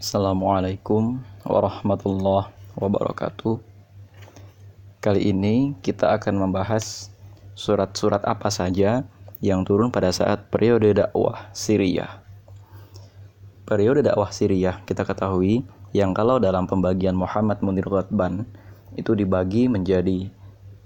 [0.00, 3.60] Assalamualaikum warahmatullahi wabarakatuh.
[4.96, 7.12] Kali ini kita akan membahas
[7.52, 9.04] surat-surat apa saja
[9.44, 12.24] yang turun pada saat periode dakwah Syria.
[13.68, 18.48] Periode dakwah Syria kita ketahui yang kalau dalam pembagian Muhammad Munir Ghadban
[18.96, 20.32] itu dibagi menjadi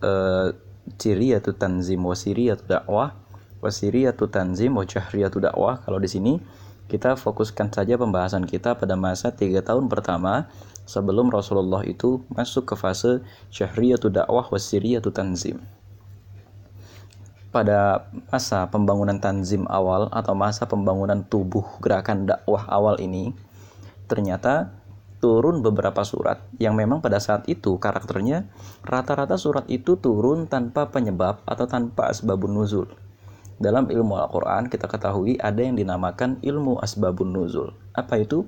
[0.02, 0.50] uh,
[0.98, 3.14] Syriatu Tanzim wa Syriatu Dakwah
[3.62, 5.86] wa Syriatu Tanzim wa Jahriyatu Dakwah.
[5.86, 6.34] Kalau di sini
[6.84, 10.52] kita fokuskan saja pembahasan kita pada masa tiga tahun pertama
[10.84, 15.64] sebelum Rasulullah itu masuk ke fase syahriyatu dakwah wasiriyatu tanzim.
[17.48, 23.30] Pada masa pembangunan tanzim awal atau masa pembangunan tubuh gerakan dakwah awal ini,
[24.10, 24.74] ternyata
[25.24, 28.44] turun beberapa surat yang memang pada saat itu karakternya
[28.84, 32.92] rata-rata surat itu turun tanpa penyebab atau tanpa asbabun nuzul
[33.62, 37.70] dalam ilmu Al-Quran kita ketahui ada yang dinamakan ilmu asbabun nuzul.
[37.94, 38.46] Apa itu?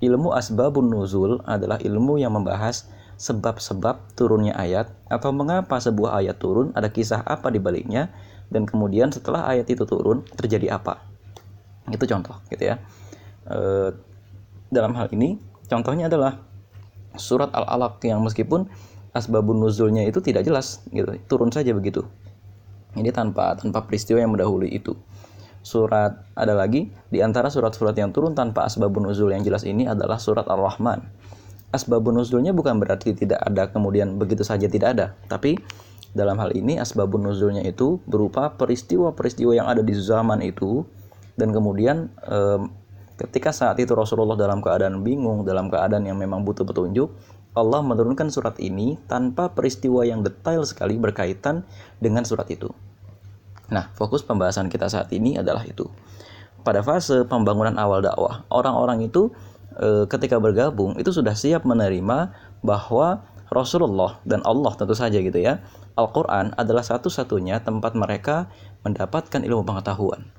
[0.00, 2.88] Ilmu asbabun nuzul adalah ilmu yang membahas
[3.20, 8.08] sebab-sebab turunnya ayat atau mengapa sebuah ayat turun, ada kisah apa di baliknya,
[8.48, 11.04] dan kemudian setelah ayat itu turun terjadi apa.
[11.92, 12.80] Itu contoh gitu ya.
[13.44, 13.92] E,
[14.72, 15.36] dalam hal ini
[15.68, 16.40] contohnya adalah
[17.20, 18.72] surat Al-Alaq yang meskipun
[19.12, 22.08] asbabun nuzulnya itu tidak jelas gitu, turun saja begitu.
[22.96, 24.96] Ini tanpa tanpa peristiwa yang mendahului itu.
[25.60, 30.16] Surat ada lagi di antara surat-surat yang turun tanpa asbabun nuzul yang jelas ini adalah
[30.16, 31.04] surat Ar-Rahman.
[31.70, 35.60] Asbabun nuzulnya bukan berarti tidak ada kemudian begitu saja tidak ada, tapi
[36.10, 40.82] dalam hal ini asbabun nuzulnya itu berupa peristiwa-peristiwa yang ada di zaman itu
[41.38, 42.60] dan kemudian eh,
[43.20, 47.12] ketika saat itu Rasulullah dalam keadaan bingung, dalam keadaan yang memang butuh petunjuk,
[47.50, 51.66] Allah menurunkan surat ini tanpa peristiwa yang detail sekali berkaitan
[51.98, 52.70] dengan surat itu.
[53.74, 55.90] Nah, fokus pembahasan kita saat ini adalah itu.
[56.62, 59.34] Pada fase pembangunan awal dakwah, orang-orang itu
[59.74, 62.30] e, ketika bergabung itu sudah siap menerima
[62.62, 65.58] bahwa Rasulullah dan Allah tentu saja gitu ya.
[65.98, 68.46] Al-Qur'an adalah satu-satunya tempat mereka
[68.86, 70.30] mendapatkan ilmu pengetahuan.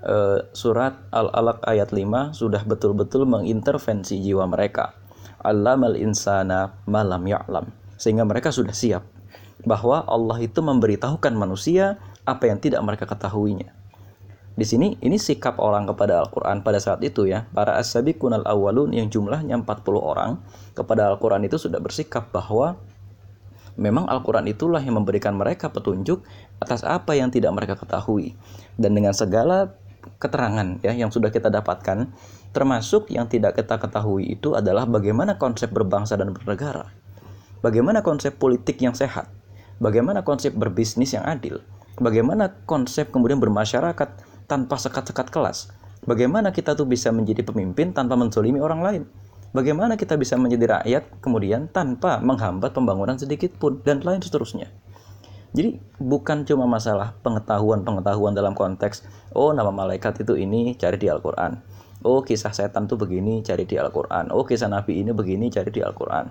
[0.00, 5.05] E, surat Al-Alaq ayat 5 sudah betul-betul mengintervensi jiwa mereka
[5.40, 7.68] allamal insana malam ya'lam.
[7.96, 9.04] Sehingga mereka sudah siap
[9.64, 11.98] bahwa Allah itu memberitahukan manusia
[12.28, 13.72] apa yang tidak mereka ketahuinya.
[14.56, 17.44] Di sini ini sikap orang kepada Al-Qur'an pada saat itu ya.
[17.52, 20.40] Para as-sabiqun al-awwalun yang jumlahnya 40 orang
[20.72, 22.80] kepada Al-Qur'an itu sudah bersikap bahwa
[23.76, 26.24] memang Al-Qur'an itulah yang memberikan mereka petunjuk
[26.56, 28.32] atas apa yang tidak mereka ketahui.
[28.80, 29.76] Dan dengan segala
[30.16, 32.08] keterangan ya yang sudah kita dapatkan
[32.50, 36.92] termasuk yang tidak kita ketahui itu adalah bagaimana konsep berbangsa dan bernegara.
[37.64, 39.32] Bagaimana konsep politik yang sehat.
[39.82, 41.64] Bagaimana konsep berbisnis yang adil.
[41.96, 44.08] Bagaimana konsep kemudian bermasyarakat
[44.46, 45.72] tanpa sekat-sekat kelas.
[46.06, 49.02] Bagaimana kita tuh bisa menjadi pemimpin tanpa menzolimi orang lain.
[49.56, 54.68] Bagaimana kita bisa menjadi rakyat kemudian tanpa menghambat pembangunan sedikit pun dan lain seterusnya.
[55.56, 61.56] Jadi bukan cuma masalah pengetahuan-pengetahuan dalam konteks oh nama malaikat itu ini cari di Al-Qur'an.
[62.06, 64.30] Oh kisah setan itu begini cari di Al-Qur'an.
[64.30, 66.30] Oh kisah nabi ini begini cari di Al-Qur'an.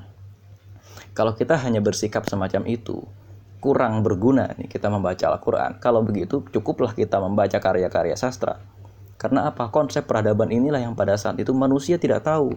[1.11, 3.03] Kalau kita hanya bersikap semacam itu,
[3.59, 5.83] kurang berguna nih kita membaca Al-Qur'an.
[5.83, 8.63] Kalau begitu cukuplah kita membaca karya-karya sastra.
[9.19, 9.67] Karena apa?
[9.67, 12.55] Konsep peradaban inilah yang pada saat itu manusia tidak tahu.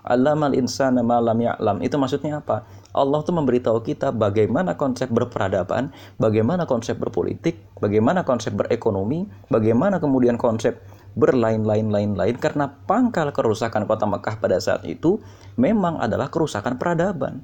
[0.00, 1.84] Allamal insana malam ya'lam.
[1.84, 2.64] Itu maksudnya apa?
[2.96, 10.40] Allah tuh memberitahu kita bagaimana konsep berperadaban, bagaimana konsep berpolitik, bagaimana konsep berekonomi, bagaimana kemudian
[10.40, 10.80] konsep
[11.14, 15.22] berlain-lain lain-lain karena pangkal kerusakan kota Mekah pada saat itu
[15.54, 17.42] memang adalah kerusakan peradaban.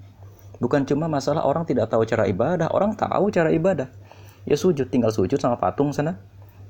[0.61, 3.89] Bukan cuma masalah orang tidak tahu cara ibadah, orang tahu cara ibadah.
[4.45, 6.21] Ya sujud, tinggal sujud sama patung sana.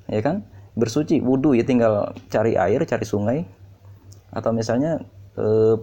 [0.06, 0.47] Ya kan?
[0.78, 3.43] Bersuci, wudhu ya tinggal cari air, cari sungai.
[4.31, 5.03] Atau misalnya
[5.34, 5.77] eh,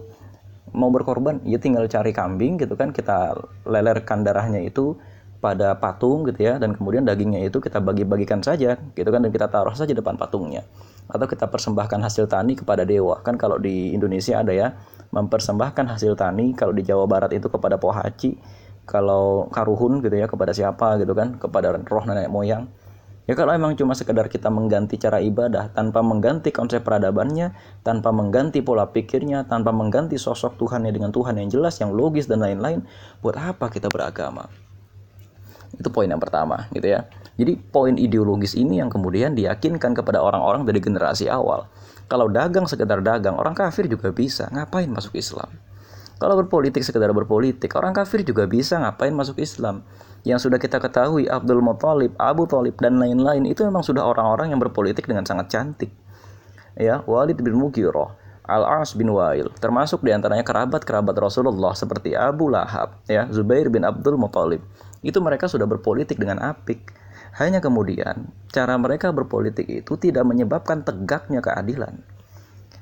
[0.72, 4.96] mau berkorban ya tinggal cari kambing gitu kan kita lelerkan darahnya itu
[5.38, 9.46] pada patung gitu ya dan kemudian dagingnya itu kita bagi-bagikan saja gitu kan dan kita
[9.46, 10.66] taruh saja depan patungnya
[11.08, 14.76] atau kita persembahkan hasil tani kepada dewa kan kalau di Indonesia ada ya
[15.10, 18.36] mempersembahkan hasil tani kalau di Jawa Barat itu kepada pohaci
[18.84, 22.68] kalau karuhun gitu ya kepada siapa gitu kan kepada roh nenek moyang
[23.28, 27.52] Ya kalau emang cuma sekedar kita mengganti cara ibadah tanpa mengganti konsep peradabannya,
[27.84, 32.40] tanpa mengganti pola pikirnya, tanpa mengganti sosok Tuhannya dengan Tuhan yang jelas, yang logis dan
[32.40, 32.88] lain-lain,
[33.20, 34.48] buat apa kita beragama?
[35.76, 37.04] Itu poin yang pertama, gitu ya.
[37.38, 41.70] Jadi poin ideologis ini yang kemudian diyakinkan kepada orang-orang dari generasi awal.
[42.10, 44.50] Kalau dagang sekedar dagang, orang kafir juga bisa.
[44.50, 45.46] Ngapain masuk Islam?
[46.18, 49.86] Kalau berpolitik sekedar berpolitik, orang kafir juga bisa ngapain masuk Islam
[50.26, 54.58] yang sudah kita ketahui Abdul Muthalib, Abu Talib dan lain-lain itu memang sudah orang-orang yang
[54.58, 55.94] berpolitik dengan sangat cantik.
[56.74, 58.18] Ya, Walid bin Mughirah,
[58.50, 64.18] Al-As bin Wa'il, termasuk di antaranya kerabat-kerabat Rasulullah seperti Abu Lahab, ya, Zubair bin Abdul
[64.18, 64.62] Muthalib.
[65.06, 66.97] Itu mereka sudah berpolitik dengan apik.
[67.38, 72.02] Hanya kemudian cara mereka berpolitik itu tidak menyebabkan tegaknya keadilan.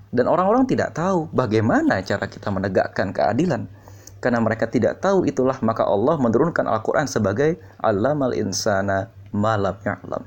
[0.09, 3.69] Dan orang-orang tidak tahu bagaimana cara kita menegakkan keadilan.
[4.17, 10.25] Karena mereka tidak tahu itulah maka Allah menurunkan Al-Quran sebagai alamal insana malam ya'lam.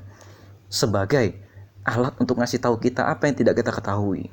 [0.70, 1.34] Sebagai
[1.82, 4.30] alat untuk ngasih tahu kita apa yang tidak kita ketahui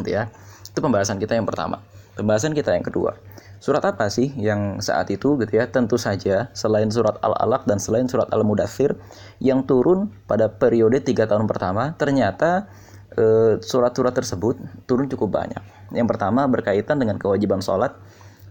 [0.00, 0.30] gitu ya.
[0.66, 1.82] Itu pembahasan kita yang pertama.
[2.14, 3.18] Pembahasan kita yang kedua.
[3.58, 5.66] Surat apa sih yang saat itu gitu ya?
[5.66, 8.94] Tentu saja selain surat Al-Alaq dan selain surat Al-Mudathir
[9.42, 12.70] yang turun pada periode tiga tahun pertama, ternyata
[13.18, 15.62] eh, surat-surat tersebut turun cukup banyak.
[15.90, 17.98] Yang pertama berkaitan dengan kewajiban sholat.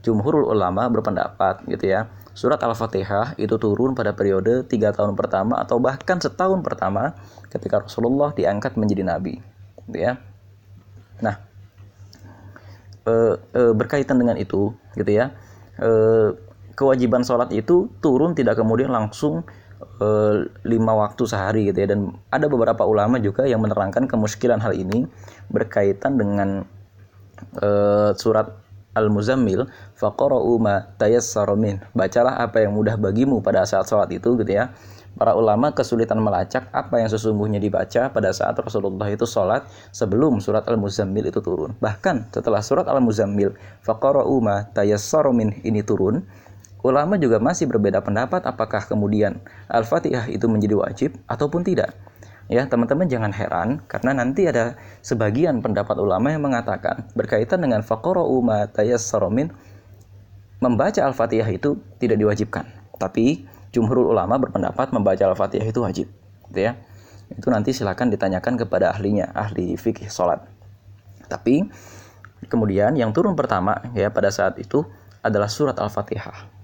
[0.05, 2.07] Jumhurul ulama berpendapat gitu ya.
[2.37, 7.17] Surat Al-Fatihah itu turun pada periode tiga tahun pertama atau bahkan setahun pertama
[7.49, 9.41] ketika Rasulullah diangkat menjadi nabi.
[9.89, 10.21] Gitu ya.
[11.17, 11.41] Nah,
[13.09, 13.13] e,
[13.57, 15.31] e, berkaitan dengan itu, gitu ya,
[15.77, 15.91] e,
[16.73, 19.45] kewajiban sholat itu turun tidak kemudian langsung
[20.01, 20.07] e,
[20.65, 25.05] lima waktu sehari, gitu ya, dan ada beberapa ulama juga yang menerangkan kemuskilan hal ini
[25.53, 26.65] berkaitan dengan
[27.61, 27.69] e,
[28.17, 28.49] surat
[28.97, 31.77] Al-Muzammil faqara'u ma tayassara min.
[31.93, 34.73] Bacalah apa yang mudah bagimu pada saat sholat itu gitu ya
[35.17, 40.63] para ulama kesulitan melacak apa yang sesungguhnya dibaca pada saat Rasulullah itu sholat sebelum surat
[40.69, 41.73] Al-Muzammil itu turun.
[41.81, 46.21] Bahkan setelah surat Al-Muzammil faqara'u ma tayassara min ini turun,
[46.85, 51.97] ulama juga masih berbeda pendapat apakah kemudian Al-Fatihah itu menjadi wajib ataupun tidak.
[52.47, 58.39] Ya, teman-teman jangan heran karena nanti ada sebagian pendapat ulama yang mengatakan berkaitan dengan faqara'u
[58.39, 59.51] ma tayassara min
[60.63, 62.65] membaca Al-Fatihah itu tidak diwajibkan.
[62.97, 66.07] Tapi jumhurul ulama berpendapat membaca Al-Fatihah itu wajib.
[66.51, 66.79] Gitu ya.
[67.31, 70.43] Itu nanti silakan ditanyakan kepada ahlinya, ahli fikih salat.
[71.27, 71.67] Tapi
[72.47, 74.87] kemudian yang turun pertama ya pada saat itu
[75.19, 76.55] adalah surat Al-Fatihah.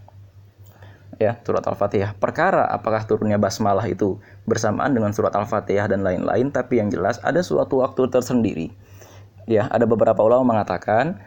[1.22, 2.18] Ya, surat Al-Fatihah.
[2.18, 4.18] Perkara apakah turunnya basmalah itu
[4.50, 8.74] bersamaan dengan surat Al-Fatihah dan lain-lain, tapi yang jelas ada suatu waktu tersendiri.
[9.46, 11.20] Ya, ada beberapa ulama mengatakan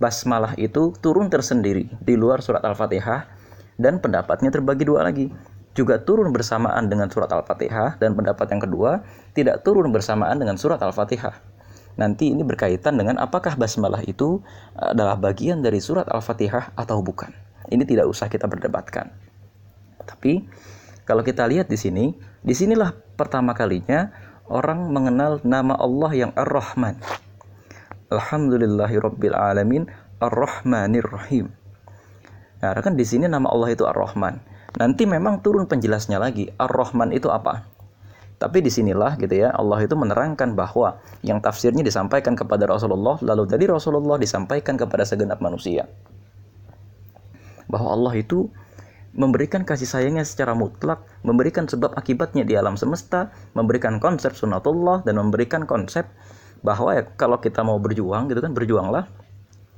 [0.00, 3.37] basmalah itu turun tersendiri di luar surat Al-Fatihah
[3.78, 5.30] dan pendapatnya terbagi dua lagi
[5.78, 10.82] juga turun bersamaan dengan surat Al-Fatihah dan pendapat yang kedua tidak turun bersamaan dengan surat
[10.82, 11.38] Al-Fatihah.
[11.98, 14.42] Nanti ini berkaitan dengan apakah basmalah itu
[14.74, 17.30] adalah bagian dari surat Al-Fatihah atau bukan.
[17.70, 19.14] Ini tidak usah kita berdebatkan.
[20.02, 20.42] Tapi
[21.06, 22.10] kalau kita lihat di sini,
[22.42, 24.10] di sinilah pertama kalinya
[24.50, 26.98] orang mengenal nama Allah yang Ar-Rahman.
[28.08, 29.86] Alhamdulillahirabbil alamin
[30.18, 31.52] Ar-Rahmanir Rahim.
[32.58, 34.42] Nah, kan di sini nama Allah itu Ar-Rahman.
[34.78, 36.50] Nanti memang turun penjelasnya lagi.
[36.58, 37.66] Ar-Rahman itu apa?
[38.38, 43.50] Tapi di sinilah gitu ya Allah itu menerangkan bahwa yang tafsirnya disampaikan kepada Rasulullah lalu
[43.50, 45.90] dari Rasulullah disampaikan kepada segenap manusia
[47.66, 48.46] bahwa Allah itu
[49.18, 55.18] memberikan kasih sayangnya secara mutlak, memberikan sebab akibatnya di alam semesta, memberikan konsep sunatullah dan
[55.18, 56.06] memberikan konsep
[56.62, 59.10] bahwa ya kalau kita mau berjuang gitu kan berjuanglah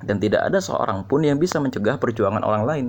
[0.01, 2.87] dan tidak ada seorang pun yang bisa mencegah perjuangan orang lain.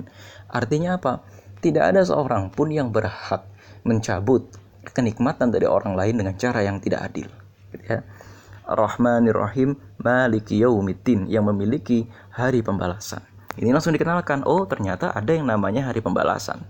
[0.48, 1.24] Artinya apa?
[1.62, 3.46] Tidak ada seorang pun yang berhak
[3.86, 4.50] mencabut
[4.90, 7.28] kenikmatan dari orang lain dengan cara yang tidak adil.
[7.70, 8.02] Gitu ya.
[8.62, 13.22] Rahmanir Rahim Maliki Yaumiddin yang memiliki hari pembalasan.
[13.58, 16.64] Ini langsung dikenalkan, oh ternyata ada yang namanya hari pembalasan.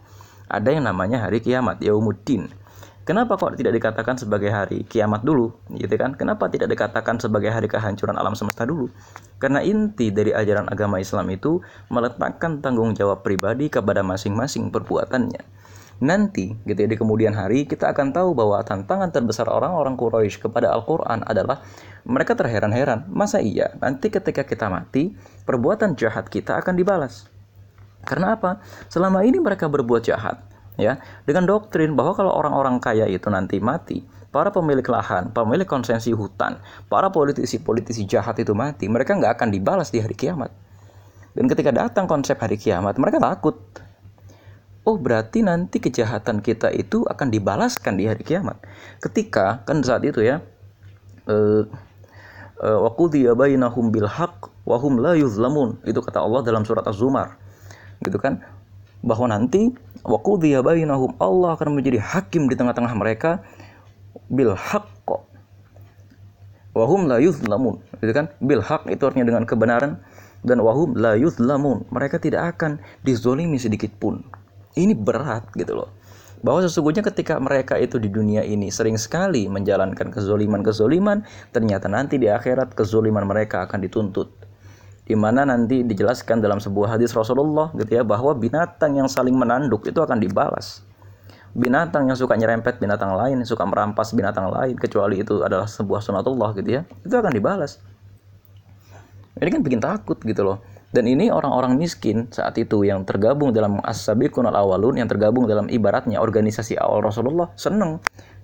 [0.51, 2.51] Ada yang namanya hari kiamat, Yaumuddin.
[3.03, 6.15] Kenapa kok tidak dikatakan sebagai hari kiamat dulu, gitu kan?
[6.15, 8.87] Kenapa tidak dikatakan sebagai hari kehancuran alam semesta dulu?
[9.43, 11.59] Karena inti dari ajaran agama Islam itu
[11.91, 15.43] meletakkan tanggung jawab pribadi kepada masing-masing perbuatannya.
[16.03, 20.71] Nanti, gitu ya, di kemudian hari kita akan tahu bahwa tantangan terbesar orang-orang Quraisy kepada
[20.71, 21.63] Al-Quran adalah
[22.07, 27.31] mereka terheran-heran, masa iya nanti ketika kita mati, perbuatan jahat kita akan dibalas.
[28.03, 28.63] Karena apa?
[28.91, 30.43] Selama ini mereka berbuat jahat,
[30.83, 36.11] ya dengan doktrin bahwa kalau orang-orang kaya itu nanti mati para pemilik lahan, pemilik konsesi
[36.17, 36.57] hutan,
[36.89, 40.49] para politisi-politisi jahat itu mati, mereka nggak akan dibalas di hari kiamat.
[41.37, 43.61] Dan ketika datang konsep hari kiamat, mereka takut.
[44.83, 48.59] Oh berarti nanti kejahatan kita itu akan dibalaskan di hari kiamat.
[48.99, 50.43] Ketika kan saat itu ya,
[51.31, 51.63] eh,
[52.59, 55.79] eh, waqudiya bainahum bil haqq wa hum la yuzlamun.
[55.87, 57.39] Itu kata Allah dalam surat Az-Zumar.
[58.03, 58.43] Gitu kan?
[59.03, 63.43] Bahwa nanti Waqudiya bainahum Allah akan menjadi hakim di tengah-tengah mereka
[64.27, 65.23] bil haqq.
[66.75, 67.79] Wahum la yuzlamun.
[68.03, 68.33] Itu kan?
[68.43, 70.03] Bil haq itu artinya dengan kebenaran
[70.43, 71.87] dan wahum la yuzlamun.
[71.95, 74.27] Mereka tidak akan dizolimi sedikit pun.
[74.75, 75.91] Ini berat gitu loh.
[76.43, 81.23] bahwa sesungguhnya ketika mereka itu di dunia ini sering sekali menjalankan kezoliman-kezoliman,
[81.55, 84.42] ternyata nanti di akhirat kezoliman mereka akan dituntut.
[85.13, 89.85] Di mana nanti dijelaskan dalam sebuah hadis Rasulullah gitu ya bahwa binatang yang saling menanduk
[89.85, 90.81] itu akan dibalas.
[91.53, 96.57] Binatang yang suka nyerempet binatang lain, suka merampas binatang lain kecuali itu adalah sebuah sunatullah
[96.57, 97.77] gitu ya, itu akan dibalas.
[99.37, 100.65] Ini kan bikin takut gitu loh.
[100.97, 106.25] Dan ini orang-orang miskin saat itu yang tergabung dalam as-sabiqun al-awalun yang tergabung dalam ibaratnya
[106.25, 108.01] organisasi awal Rasulullah seneng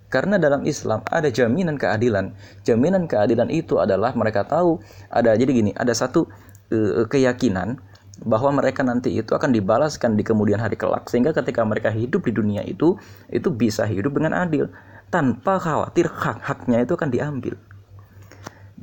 [0.09, 2.33] karena dalam Islam ada jaminan keadilan.
[2.65, 4.81] Jaminan keadilan itu adalah mereka tahu
[5.13, 6.29] ada jadi gini, ada satu
[6.73, 7.81] uh, keyakinan
[8.27, 12.33] bahwa mereka nanti itu akan dibalaskan di kemudian hari kelak sehingga ketika mereka hidup di
[12.35, 12.99] dunia itu
[13.31, 14.67] itu bisa hidup dengan adil
[15.09, 17.55] tanpa khawatir hak-haknya itu akan diambil.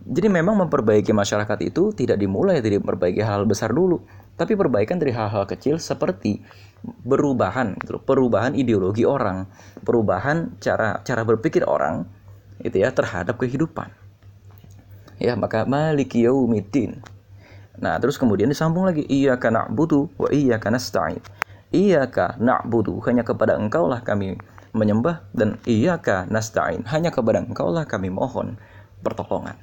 [0.05, 4.05] Jadi memang memperbaiki masyarakat itu tidak dimulai dari memperbaiki hal, hal besar dulu,
[4.37, 6.45] tapi perbaikan dari hal-hal kecil seperti
[7.01, 9.49] perubahan, gitu perubahan ideologi orang,
[9.81, 12.05] perubahan cara cara berpikir orang,
[12.61, 13.89] itu ya terhadap kehidupan.
[15.17, 17.01] Ya maka maliki yaumiddin.
[17.79, 21.19] Nah terus kemudian disambung lagi iya karena butuh wa iya karena stain.
[21.75, 24.39] Iya nak na'budu hanya kepada engkau lah kami
[24.75, 28.59] menyembah dan iya nasta'in hanya kepada engkau lah kami mohon
[29.03, 29.55] pertolongan.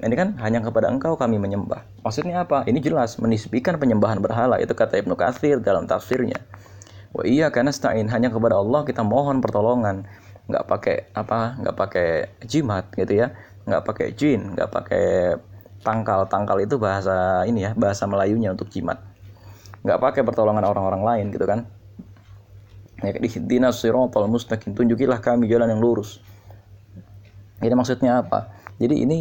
[0.00, 1.84] Ini kan hanya kepada engkau kami menyembah.
[2.00, 2.64] Maksudnya apa?
[2.64, 6.40] Ini jelas menisbikan penyembahan berhala itu kata Ibnu Katsir dalam tafsirnya.
[7.12, 10.08] Wa iya karena stain hanya kepada Allah kita mohon pertolongan.
[10.48, 11.60] Nggak pakai apa?
[11.60, 12.08] Nggak pakai
[12.48, 13.36] jimat gitu ya.
[13.68, 15.06] Nggak pakai jin, nggak pakai
[15.80, 16.28] tangkal.
[16.28, 19.00] Tangkal itu bahasa ini ya, bahasa Melayunya untuk jimat.
[19.84, 21.66] Nggak pakai pertolongan orang-orang lain gitu kan.
[23.00, 23.16] Ya,
[23.48, 26.20] dinas siratal mustaqim tunjukilah kami jalan yang lurus.
[27.60, 28.52] Ini maksudnya apa?
[28.76, 29.18] Jadi ini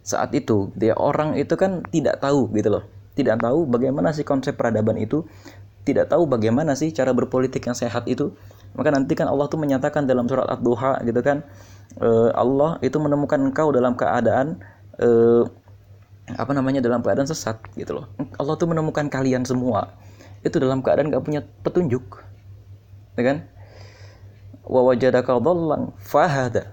[0.00, 4.56] saat itu dia orang itu kan tidak tahu gitu loh tidak tahu bagaimana sih konsep
[4.56, 5.28] peradaban itu
[5.84, 8.32] tidak tahu bagaimana sih cara berpolitik yang sehat itu
[8.72, 11.44] maka nanti kan Allah tuh menyatakan dalam surat Ad-Duha gitu kan
[12.00, 14.60] uh, Allah itu menemukan engkau dalam keadaan
[15.02, 15.44] uh,
[16.36, 18.06] apa namanya dalam keadaan sesat gitu loh.
[18.38, 19.94] Allah tuh menemukan kalian semua.
[20.40, 22.24] Itu dalam keadaan gak punya petunjuk.
[23.16, 23.36] Ya kan?
[24.64, 24.94] Wa
[25.98, 26.72] fahada.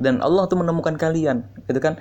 [0.00, 2.00] Dan Allah tuh menemukan kalian gitu kan?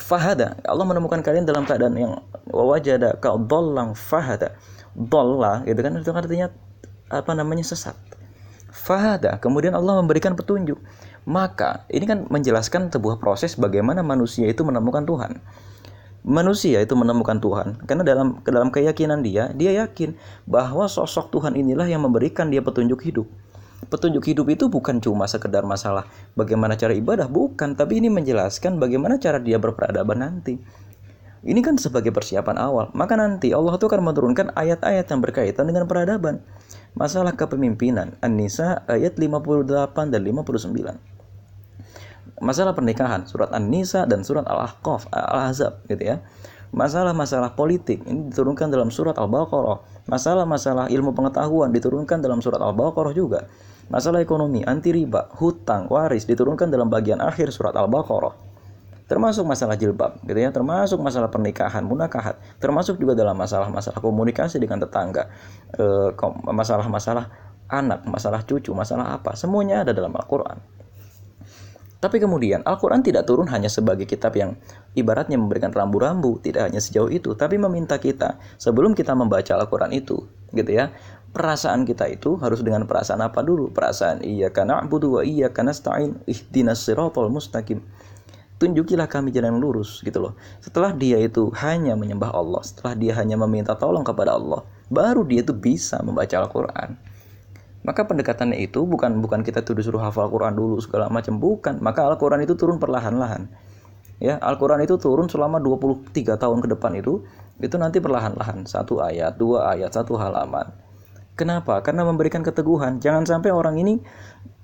[0.00, 0.56] Fahada.
[0.64, 2.12] Allah menemukan kalian dalam keadaan yang
[2.48, 4.56] wajada kau dollang fahada.
[4.96, 5.92] Dolla gitu kan?
[5.98, 6.48] Itu artinya
[7.10, 7.98] apa namanya sesat.
[8.70, 9.38] Fahada.
[9.42, 10.78] Kemudian Allah memberikan petunjuk.
[11.28, 15.36] Maka ini kan menjelaskan sebuah proses bagaimana manusia itu menemukan Tuhan
[16.20, 21.88] manusia itu menemukan Tuhan karena dalam dalam keyakinan dia dia yakin bahwa sosok Tuhan inilah
[21.88, 23.28] yang memberikan dia petunjuk hidup
[23.90, 26.04] petunjuk hidup itu bukan cuma sekedar masalah
[26.38, 30.60] bagaimana cara ibadah, bukan, tapi ini menjelaskan bagaimana cara dia berperadaban nanti.
[31.40, 32.92] Ini kan sebagai persiapan awal.
[32.92, 36.44] Maka nanti Allah itu akan menurunkan ayat-ayat yang berkaitan dengan peradaban.
[36.92, 38.20] Masalah kepemimpinan.
[38.20, 41.09] An-Nisa ayat 58 dan 59.
[42.40, 43.28] Masalah pernikahan.
[43.28, 46.24] Surat An-Nisa dan surat Al-Ahqaf, Al-Ahzab gitu ya.
[46.70, 50.06] Masalah-masalah politik ini diturunkan dalam surat Al-Baqarah.
[50.06, 53.50] Masalah-masalah ilmu pengetahuan diturunkan dalam surat Al-Baqarah juga.
[53.90, 58.38] Masalah ekonomi, anti riba, hutang, waris diturunkan dalam bagian akhir surat Al-Baqarah.
[59.10, 64.78] Termasuk masalah jilbab, gitu ya, termasuk masalah pernikahan, munakahat, termasuk juga dalam masalah-masalah komunikasi dengan
[64.86, 65.26] tetangga,
[65.74, 66.14] eh,
[66.46, 67.26] masalah-masalah
[67.66, 70.62] anak, masalah cucu, masalah apa, semuanya ada dalam Al-Qur'an.
[72.00, 74.56] Tapi kemudian Al-Quran tidak turun hanya sebagai kitab yang
[74.96, 80.16] ibaratnya memberikan rambu-rambu, tidak hanya sejauh itu, tapi meminta kita sebelum kita membaca Al-Quran itu,
[80.56, 80.96] gitu ya,
[81.36, 83.68] perasaan kita itu harus dengan perasaan apa dulu?
[83.68, 86.88] Perasaan iya karena budu wa iya karena stain ihdinas
[87.28, 87.84] mustaqim.
[88.60, 90.32] Tunjukilah kami jalan lurus gitu loh.
[90.60, 95.40] Setelah dia itu hanya menyembah Allah, setelah dia hanya meminta tolong kepada Allah, baru dia
[95.40, 97.09] itu bisa membaca Al-Quran.
[97.90, 101.82] Maka pendekatannya itu bukan bukan kita tuh disuruh hafal Quran dulu segala macam, bukan.
[101.82, 103.50] Maka Al-Quran itu turun perlahan-lahan.
[104.22, 107.26] Ya, Al-Quran itu turun selama 23 tahun ke depan itu,
[107.58, 108.62] itu nanti perlahan-lahan.
[108.62, 110.70] Satu ayat, dua ayat, satu halaman.
[111.34, 111.82] Kenapa?
[111.82, 113.02] Karena memberikan keteguhan.
[113.02, 113.98] Jangan sampai orang ini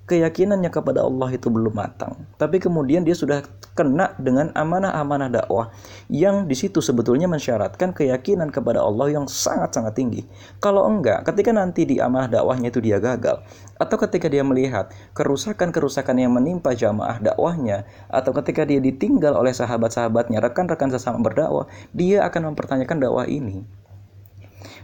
[0.07, 2.31] keyakinannya kepada Allah itu belum matang.
[2.39, 3.43] Tapi kemudian dia sudah
[3.77, 5.69] kena dengan amanah-amanah dakwah
[6.09, 10.25] yang di situ sebetulnya mensyaratkan keyakinan kepada Allah yang sangat-sangat tinggi.
[10.57, 13.45] Kalau enggak, ketika nanti di amanah dakwahnya itu dia gagal,
[13.77, 20.41] atau ketika dia melihat kerusakan-kerusakan yang menimpa jamaah dakwahnya, atau ketika dia ditinggal oleh sahabat-sahabatnya,
[20.41, 23.61] rekan-rekan sesama berdakwah, dia akan mempertanyakan dakwah ini.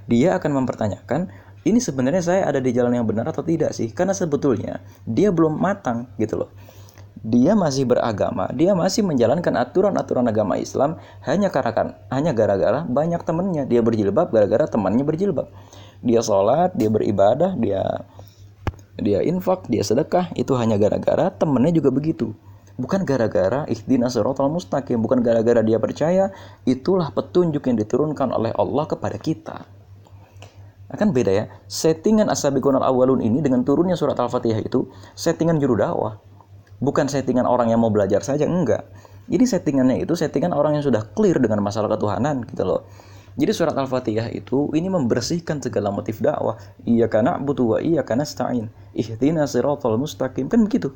[0.05, 1.33] Dia akan mempertanyakan
[1.63, 3.87] ini sebenarnya saya ada di jalan yang benar atau tidak sih?
[3.95, 6.51] Karena sebetulnya dia belum matang gitu loh.
[7.23, 13.23] Dia masih beragama, dia masih menjalankan aturan-aturan agama Islam hanya karena kan, hanya gara-gara banyak
[13.23, 15.47] temennya dia berjilbab gara-gara temannya berjilbab.
[16.03, 18.03] Dia sholat, dia beribadah, dia
[18.99, 22.35] dia infak, dia sedekah, itu hanya gara-gara temennya juga begitu.
[22.75, 26.35] Bukan gara-gara ihdinas siratal mustaqim, bukan gara-gara dia percaya
[26.67, 29.63] itulah petunjuk yang diturunkan oleh Allah kepada kita.
[30.91, 31.45] Akan beda ya.
[31.71, 36.32] Settingan asabiqun al-awwalun ini dengan turunnya surat Al-Fatihah itu settingan juru dakwah.
[36.83, 38.83] Bukan settingan orang yang mau belajar saja, enggak.
[39.31, 42.83] Jadi settingannya itu settingan orang yang sudah clear dengan masalah ketuhanan gitu loh.
[43.33, 46.59] Jadi surat Al-Fatihah itu ini membersihkan segala motif dakwah.
[46.85, 48.69] Iya karena butuh wa iya karena stain.
[48.93, 50.93] Ihdina siratal mustaqim kan begitu.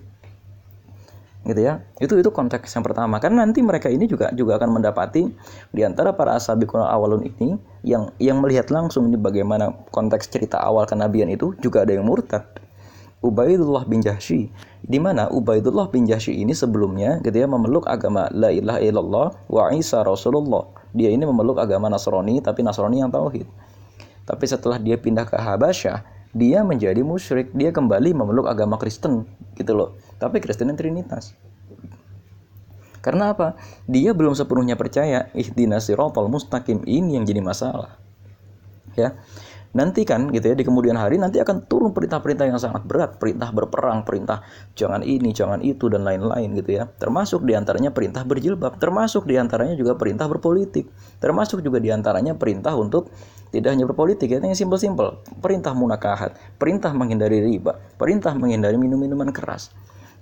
[1.48, 1.82] Gitu ya.
[1.98, 3.18] Itu itu konteks yang pertama.
[3.18, 5.34] Karena nanti mereka ini juga juga akan mendapati
[5.74, 10.86] di antara para asabiqun awalun ini yang yang melihat langsung ini bagaimana konteks cerita awal
[10.86, 12.67] kenabian itu juga ada yang murtad.
[13.18, 14.54] Ubaidullah bin Jahsy
[14.86, 19.64] di mana Ubaidullah bin Jahsy ini sebelumnya gitu ya memeluk agama la ilaha illallah wa
[19.74, 23.46] Isa Rasulullah dia ini memeluk agama Nasrani tapi Nasrani yang tauhid.
[24.28, 26.04] Tapi setelah dia pindah ke Habasyah,
[26.36, 29.24] dia menjadi musyrik, dia kembali memeluk agama Kristen
[29.56, 29.90] gitu loh.
[30.20, 31.38] Tapi Kristen yang Trinitas.
[33.00, 33.56] Karena apa?
[33.88, 37.96] Dia belum sepenuhnya percaya ihdinas siratal mustaqim ini yang jadi masalah.
[38.98, 39.14] Ya
[39.76, 43.20] nanti kan gitu ya di kemudian hari nanti akan turun perintah-perintah yang sangat berat.
[43.20, 44.46] Perintah berperang perintah
[44.78, 46.88] jangan ini jangan itu dan lain-lain gitu ya.
[46.88, 48.80] Termasuk di antaranya perintah berjilbab.
[48.80, 50.88] Termasuk di antaranya juga perintah berpolitik.
[51.20, 53.12] Termasuk juga di antaranya perintah untuk
[53.52, 55.24] tidak hanya berpolitik ya yang simpel-simpel.
[55.40, 59.72] Perintah munakahat perintah menghindari riba perintah menghindari minum-minuman keras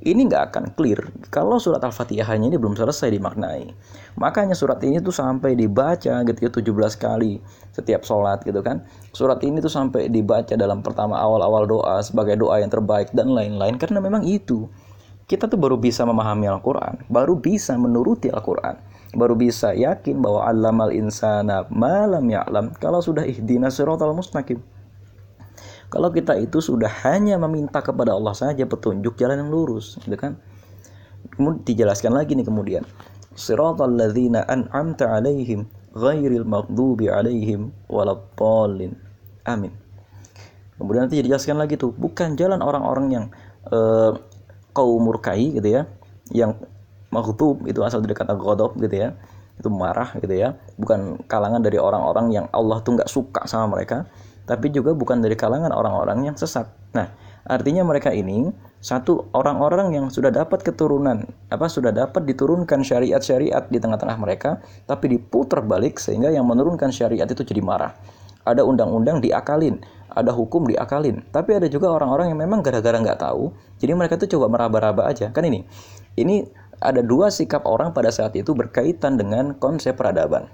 [0.03, 0.99] ini nggak akan clear
[1.31, 3.71] kalau surat Al-Fatihah hanya ini belum selesai dimaknai.
[4.19, 7.39] Makanya surat ini tuh sampai dibaca gitu ya 17 kali
[7.71, 8.83] setiap sholat gitu kan.
[9.15, 13.79] Surat ini tuh sampai dibaca dalam pertama awal-awal doa sebagai doa yang terbaik dan lain-lain
[13.79, 14.67] karena memang itu.
[15.25, 18.77] Kita tuh baru bisa memahami Al-Quran, baru bisa menuruti Al-Quran,
[19.17, 24.61] baru bisa yakin bahwa alamal insana malam ya'lam kalau sudah ihdina siratal mustaqim.
[25.89, 30.37] Kalau kita itu sudah hanya meminta kepada Allah saja petunjuk jalan yang lurus, gitu kan?
[31.33, 32.83] Kemudian dijelaskan lagi nih kemudian.
[33.35, 38.95] Siratal ladzina an'amta 'alaihim ghairil maghdubi 'alaihim waladdallin.
[39.45, 39.71] Amin.
[40.75, 43.25] Kemudian nanti dijelaskan lagi tuh, bukan jalan orang-orang yang
[43.71, 44.17] uh,
[44.75, 45.87] kaum murkai gitu ya,
[46.33, 46.57] yang
[47.13, 49.15] maghdub itu asal dari kata ghadab gitu ya
[49.55, 54.03] itu marah gitu ya bukan kalangan dari orang-orang yang Allah tuh nggak suka sama mereka
[54.45, 56.69] tapi juga bukan dari kalangan orang-orang yang sesat.
[56.93, 57.09] Nah,
[57.45, 58.49] artinya mereka ini
[58.81, 65.17] satu orang-orang yang sudah dapat keturunan, apa sudah dapat diturunkan syariat-syariat di tengah-tengah mereka, tapi
[65.17, 67.97] diputar balik sehingga yang menurunkan syariat itu jadi marah.
[68.45, 69.81] Ada undang-undang diakalin,
[70.13, 71.25] ada hukum diakalin.
[71.33, 73.49] Tapi ada juga orang-orang yang memang gara-gara nggak tahu,
[73.81, 75.33] jadi mereka tuh coba meraba-raba aja.
[75.33, 75.65] Kan ini,
[76.13, 76.45] ini
[76.77, 80.45] ada dua sikap orang pada saat itu berkaitan dengan konsep peradaban.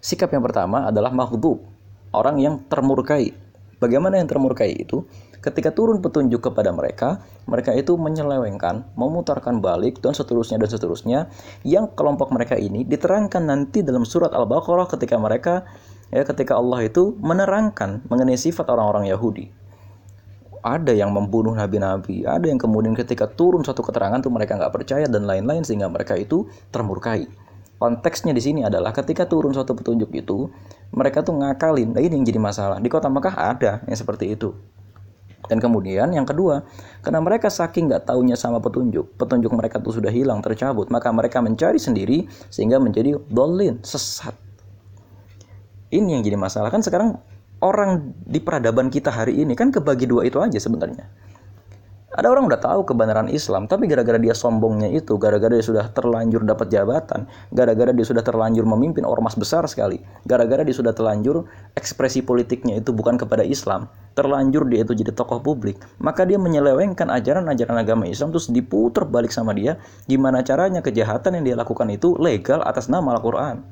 [0.00, 1.60] Sikap yang pertama adalah makhluk
[2.14, 3.32] orang yang termurkai.
[3.80, 5.08] Bagaimana yang termurkai itu?
[5.40, 11.20] Ketika turun petunjuk kepada mereka, mereka itu menyelewengkan, memutarkan balik, dan seterusnya dan seterusnya.
[11.64, 15.64] Yang kelompok mereka ini diterangkan nanti dalam surat Al-Baqarah ketika mereka
[16.12, 19.48] ya ketika Allah itu menerangkan mengenai sifat orang-orang Yahudi.
[20.60, 25.08] Ada yang membunuh nabi-nabi, ada yang kemudian ketika turun satu keterangan tuh mereka nggak percaya
[25.08, 27.24] dan lain-lain sehingga mereka itu termurkai
[27.80, 30.52] konteksnya di sini adalah ketika turun suatu petunjuk itu
[30.92, 32.76] mereka tuh ngakalin nah ini yang jadi masalah.
[32.76, 34.52] Di kota Mekah ada yang seperti itu.
[35.48, 36.62] Dan kemudian yang kedua
[37.00, 41.42] karena mereka saking nggak taunya sama petunjuk petunjuk mereka tuh sudah hilang tercabut maka mereka
[41.42, 44.36] mencari sendiri sehingga menjadi dolin sesat.
[45.90, 46.70] Ini yang jadi masalah.
[46.70, 47.18] Kan sekarang
[47.64, 51.08] orang di peradaban kita hari ini kan kebagi dua itu aja sebenarnya
[52.10, 56.42] ada orang udah tahu kebenaran Islam, tapi gara-gara dia sombongnya itu, gara-gara dia sudah terlanjur
[56.42, 61.46] dapat jabatan, gara-gara dia sudah terlanjur memimpin ormas besar sekali, gara-gara dia sudah terlanjur
[61.78, 63.86] ekspresi politiknya itu bukan kepada Islam,
[64.18, 69.30] terlanjur dia itu jadi tokoh publik, maka dia menyelewengkan ajaran-ajaran agama Islam terus diputar balik
[69.30, 69.78] sama dia,
[70.10, 73.62] gimana caranya kejahatan yang dia lakukan itu legal atas nama Al-Quran.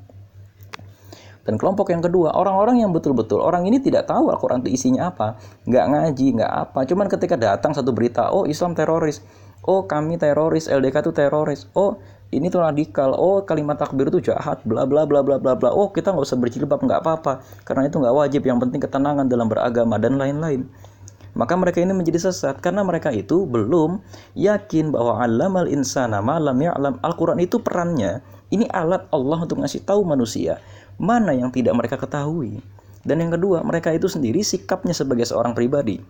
[1.49, 5.41] Dan kelompok yang kedua, orang-orang yang betul-betul orang ini tidak tahu Al-Quran itu isinya apa,
[5.65, 6.85] nggak ngaji, nggak apa.
[6.85, 9.25] Cuman ketika datang satu berita, oh Islam teroris,
[9.65, 11.97] oh kami teroris, LDK itu teroris, oh
[12.37, 15.73] ini tuh radikal, oh kalimat takbir itu jahat, bla bla bla bla bla bla.
[15.73, 18.45] Oh kita nggak usah berjilbab, nggak apa-apa, karena itu nggak wajib.
[18.45, 20.69] Yang penting ketenangan dalam beragama dan lain-lain.
[21.33, 24.05] Maka mereka ini menjadi sesat karena mereka itu belum
[24.37, 30.03] yakin bahwa alamal insana malam ya'lam Al-Quran itu perannya ini alat Allah untuk ngasih tahu
[30.03, 30.59] manusia
[30.99, 32.59] mana yang tidak mereka ketahui.
[33.07, 36.03] Dan yang kedua, mereka itu sendiri sikapnya sebagai seorang pribadi.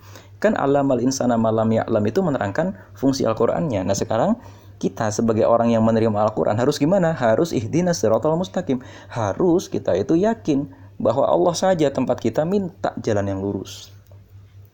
[0.42, 3.86] Kan alam al insana malam ya'lam itu menerangkan fungsi Al-Qur'annya.
[3.86, 4.34] Nah, sekarang
[4.82, 7.14] kita sebagai orang yang menerima Al-Qur'an harus gimana?
[7.14, 8.82] Harus ihdinas siratal mustaqim.
[9.12, 10.66] Harus kita itu yakin
[10.98, 13.94] bahwa Allah saja tempat kita minta jalan yang lurus.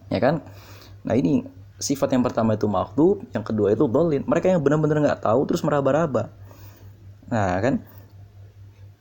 [0.09, 0.41] Ya kan?
[1.05, 1.45] Nah ini
[1.77, 4.25] sifat yang pertama itu makhluk, yang kedua itu dolin.
[4.25, 6.33] Mereka yang benar-benar nggak tahu terus meraba-raba.
[7.29, 7.85] Nah kan,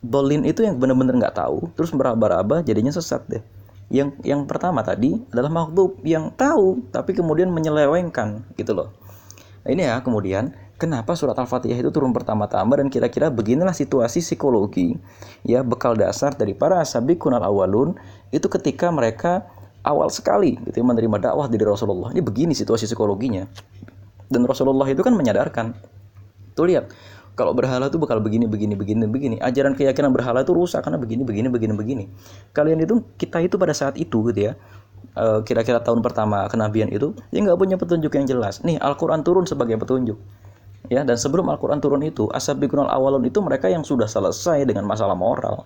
[0.04, 3.42] dolin itu yang benar-benar nggak tahu terus meraba-raba jadinya sesat deh.
[3.88, 8.88] Yang yang pertama tadi adalah makhluk yang tahu tapi kemudian menyelewengkan gitu loh.
[9.64, 14.96] Nah ini ya kemudian kenapa surat Al-Fatihah itu turun pertama-tama dan kira-kira beginilah situasi psikologi
[15.40, 17.96] ya bekal dasar dari para asabiqun al-awwalun
[18.28, 19.48] itu ketika mereka
[19.84, 22.10] awal sekali gitu ya, menerima dakwah dari Rasulullah.
[22.10, 23.44] Ini begini situasi psikologinya.
[24.26, 25.76] Dan Rasulullah itu kan menyadarkan.
[26.56, 26.90] Tuh lihat,
[27.34, 29.36] kalau berhala itu bakal begini begini begini begini.
[29.42, 32.04] Ajaran keyakinan berhala itu rusak karena begini begini begini begini.
[32.54, 34.58] Kalian itu kita itu pada saat itu gitu ya.
[35.14, 38.62] Eh, kira-kira tahun pertama kenabian itu ya nggak punya petunjuk yang jelas.
[38.62, 40.16] Nih Al-Quran turun sebagai petunjuk
[40.92, 45.16] ya dan sebelum Al-Quran turun itu asabiqunal awalun itu mereka yang sudah selesai dengan masalah
[45.16, 45.64] moral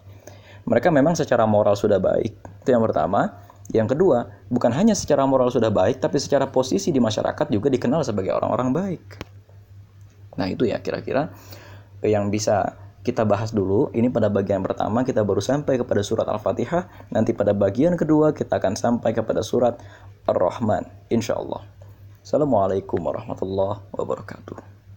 [0.69, 3.43] mereka memang secara moral sudah baik itu yang pertama
[3.75, 8.07] yang kedua bukan hanya secara moral sudah baik tapi secara posisi di masyarakat juga dikenal
[8.07, 9.05] sebagai orang-orang baik
[10.38, 11.35] nah itu ya kira-kira
[12.07, 13.88] yang bisa kita bahas dulu.
[13.96, 17.09] Ini pada bagian pertama kita baru sampai kepada surat Al-Fatihah.
[17.09, 19.81] Nanti pada bagian kedua kita akan sampai kepada surat
[20.29, 21.64] Ar-Rahman insyaallah
[22.20, 24.78] Assalamualaikum warahmatullahi wabarakatuh